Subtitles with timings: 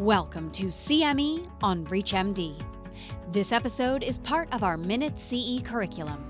[0.00, 2.58] Welcome to CME on ReachMD.
[3.32, 6.24] This episode is part of our Minute CE curriculum.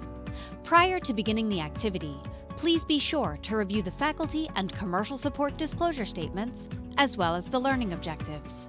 [0.65, 2.17] Prior to beginning the activity,
[2.57, 6.67] please be sure to review the faculty and commercial support disclosure statements,
[6.99, 8.67] as well as the learning objectives.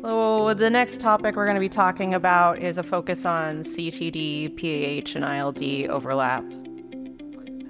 [0.00, 4.54] So, the next topic we're going to be talking about is a focus on CTD,
[4.56, 6.44] PAH, and ILD overlap.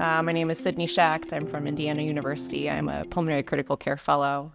[0.00, 1.32] Uh, my name is Sydney Schacht.
[1.32, 2.68] I'm from Indiana University.
[2.68, 4.52] I'm a pulmonary critical care fellow.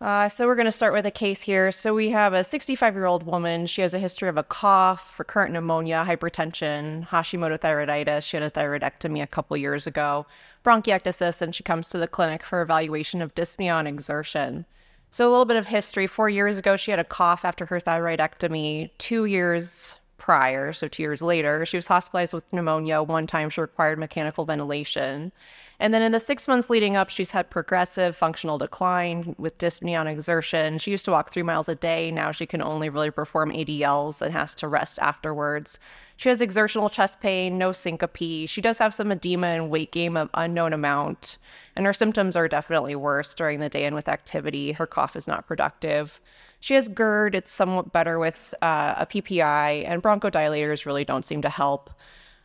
[0.00, 1.70] Uh, so we're going to start with a case here.
[1.70, 3.66] So we have a 65 year old woman.
[3.66, 8.22] She has a history of a cough, recurrent pneumonia, hypertension, Hashimoto thyroiditis.
[8.22, 10.26] She had a thyroidectomy a couple years ago,
[10.64, 14.64] bronchiectasis, and she comes to the clinic for evaluation of dyspnea on exertion.
[15.10, 16.06] So a little bit of history.
[16.06, 18.90] Four years ago, she had a cough after her thyroidectomy.
[18.96, 23.02] Two years prior, so two years later, she was hospitalized with pneumonia.
[23.02, 25.32] One time she required mechanical ventilation.
[25.82, 29.98] And then in the six months leading up, she's had progressive functional decline with dyspnea
[29.98, 30.78] on exertion.
[30.78, 32.12] She used to walk three miles a day.
[32.12, 35.80] Now she can only really perform ADLs and has to rest afterwards.
[36.16, 38.46] She has exertional chest pain, no syncope.
[38.48, 41.38] She does have some edema and weight gain of unknown amount.
[41.74, 44.70] And her symptoms are definitely worse during the day and with activity.
[44.70, 46.20] Her cough is not productive.
[46.60, 47.34] She has GERD.
[47.34, 51.90] It's somewhat better with uh, a PPI, and bronchodilators really don't seem to help.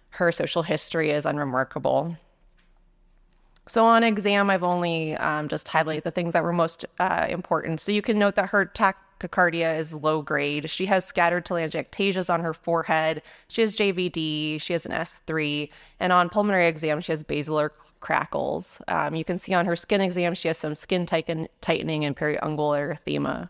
[0.09, 2.17] Her social history is unremarkable.
[3.67, 7.81] So on exam, I've only um, just highlighted the things that were most uh, important.
[7.81, 10.69] So you can note that her tachycardia is low grade.
[10.69, 13.21] She has scattered telangiectasias on her forehead.
[13.49, 14.61] She has JVD.
[14.61, 15.69] She has an S3.
[15.99, 18.81] And on pulmonary exam, she has basilar crackles.
[18.87, 22.15] Um, you can see on her skin exam, she has some skin tighten- tightening and
[22.15, 23.49] periungular erythema.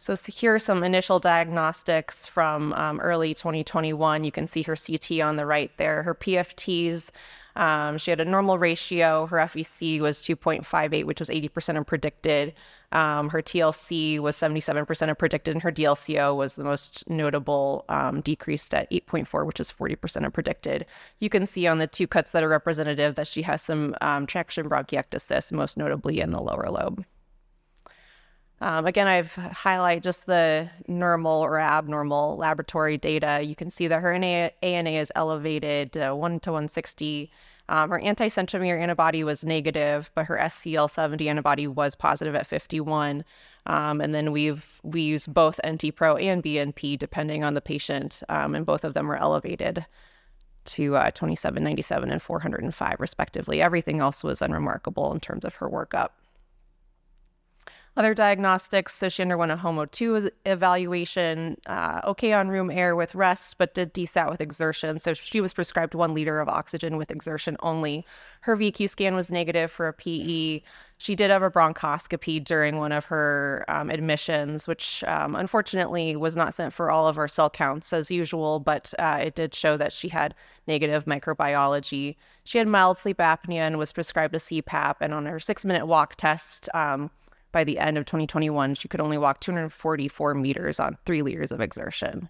[0.00, 4.22] So here are some initial diagnostics from um, early 2021.
[4.22, 6.04] You can see her CT on the right there.
[6.04, 7.10] Her PFTs,
[7.58, 9.26] um, she had a normal ratio.
[9.26, 12.54] Her FVC was 2.58, which was 80% of predicted.
[12.92, 18.20] Um, her TLC was 77% of predicted, and her DLCO was the most notable, um,
[18.20, 20.86] decreased at 8.4, which is 40% of predicted.
[21.18, 24.24] You can see on the two cuts that are representative that she has some um,
[24.26, 27.04] traction bronchiectasis, most notably in the lower lobe.
[28.60, 33.40] Um, again, I've highlight just the normal or abnormal laboratory data.
[33.42, 37.30] You can see that her ANA is elevated uh, 1 to 160.
[37.68, 43.24] Um, her anti-centromere antibody was negative, but her SCL70 antibody was positive at 51.
[43.66, 48.54] Um, and then we've we use both NT-pro and BNP depending on the patient, um,
[48.54, 49.84] and both of them were elevated
[50.64, 53.60] to uh, 2797 and 405 respectively.
[53.60, 56.10] Everything else was unremarkable in terms of her workup.
[57.98, 63.12] Other diagnostics, so she underwent a home O2 evaluation, uh, okay on room air with
[63.12, 65.00] rest, but did desat with exertion.
[65.00, 68.06] So she was prescribed one liter of oxygen with exertion only.
[68.42, 70.62] Her VQ scan was negative for a PE.
[70.98, 76.36] She did have a bronchoscopy during one of her um, admissions, which um, unfortunately was
[76.36, 79.76] not sent for all of her cell counts as usual, but uh, it did show
[79.76, 80.36] that she had
[80.68, 82.14] negative microbiology.
[82.44, 84.94] She had mild sleep apnea and was prescribed a CPAP.
[85.00, 87.10] And on her six minute walk test, um,
[87.52, 91.60] by the end of 2021, she could only walk 244 meters on three liters of
[91.60, 92.28] exertion.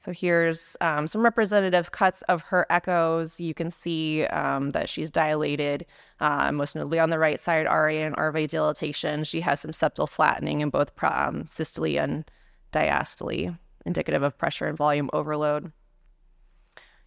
[0.00, 3.38] So here's um, some representative cuts of her echoes.
[3.38, 5.84] You can see um, that she's dilated,
[6.20, 9.24] uh, most notably on the right side, RA and RV dilatation.
[9.24, 12.24] She has some septal flattening in both um, systole and
[12.72, 15.70] diastole, indicative of pressure and volume overload.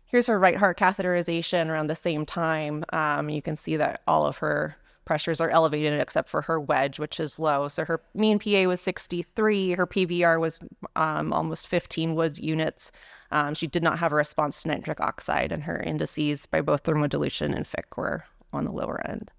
[0.06, 2.86] Here's her right heart catheterization around the same time.
[2.94, 4.76] Um, you can see that all of her
[5.06, 7.68] pressures are elevated except for her wedge, which is low.
[7.68, 9.72] So her mean PA was 63.
[9.72, 10.60] Her PVR was
[10.96, 12.92] um, almost 15 Wood units.
[13.32, 16.84] Um, she did not have a response to nitric oxide, and her indices by both
[16.84, 19.32] thermodilution and Fick were on the lower end.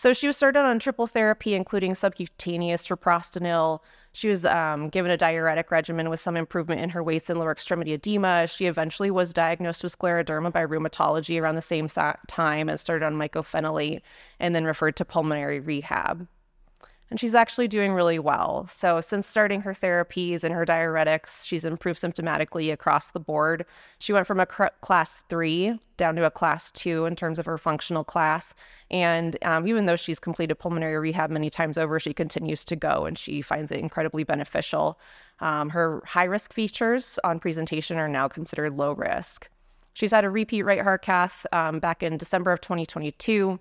[0.00, 3.80] So she was started on triple therapy, including subcutaneous treprostinil.
[4.12, 7.52] She was um, given a diuretic regimen with some improvement in her waist and lower
[7.52, 8.46] extremity edema.
[8.46, 13.16] She eventually was diagnosed with scleroderma by rheumatology around the same time and started on
[13.16, 14.00] mycophenolate
[14.38, 16.26] and then referred to pulmonary rehab
[17.10, 18.66] and she's actually doing really well.
[18.70, 23.66] So, since starting her therapies and her diuretics, she's improved symptomatically across the board.
[23.98, 27.46] She went from a cr- class three down to a class two in terms of
[27.46, 28.54] her functional class.
[28.90, 33.04] And um, even though she's completed pulmonary rehab many times over, she continues to go
[33.04, 34.98] and she finds it incredibly beneficial.
[35.40, 39.50] Um, her high risk features on presentation are now considered low risk.
[39.92, 43.58] She's had a repeat right heart cath um, back in December of 2022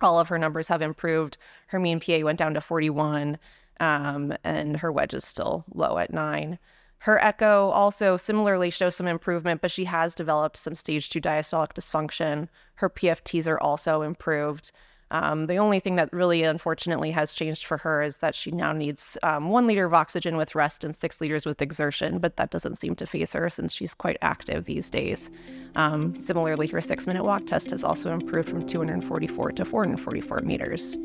[0.00, 1.36] all of her numbers have improved.
[1.68, 3.38] Her mean PA went down to 41,
[3.80, 6.58] um, and her wedge is still low at nine.
[6.98, 11.72] Her echo also similarly shows some improvement, but she has developed some stage two diastolic
[11.72, 12.48] dysfunction.
[12.74, 14.70] Her PFTs are also improved.
[15.10, 18.72] Um, the only thing that really, unfortunately, has changed for her is that she now
[18.72, 22.50] needs um, one liter of oxygen with rest and six liters with exertion, but that
[22.50, 25.30] doesn't seem to faze her since she's quite active these days.
[25.74, 30.96] Um, similarly, her six minute walk test has also improved from 244 to 444 meters.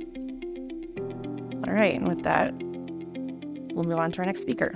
[1.68, 2.54] All right, and with that,
[3.74, 4.76] we'll move on to our next speaker.